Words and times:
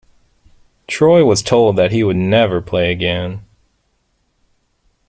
Troy 0.87 1.23
was 1.23 1.43
told 1.43 1.75
that 1.75 1.91
he 1.91 2.03
would 2.03 2.15
never 2.15 2.59
play 2.59 2.91
again. 2.91 3.45